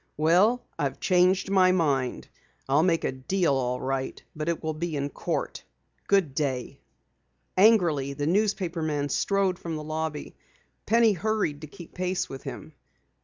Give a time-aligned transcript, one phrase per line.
[0.17, 2.27] "Well, I've changed my mind.
[2.67, 5.63] I'll make a deal all right, but it will be in court.
[6.07, 6.81] Good day!"
[7.55, 10.35] Angrily, the newspaper man strode from the lobby.
[10.87, 12.73] Penny hurried to keep pace with him.